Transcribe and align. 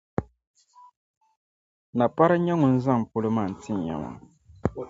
Napari 1.97 2.35
n-nyɛ 2.37 2.53
ŋun 2.61 2.75
zaŋ 2.85 2.99
polo 3.11 3.29
maa 3.35 3.49
n 3.49 3.53
ti 3.61 3.71
ya 3.87 3.95
maa. 4.03 4.17